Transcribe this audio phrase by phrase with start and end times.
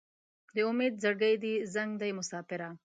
[0.55, 2.67] د امید زړګی دې زنګ دی مساپره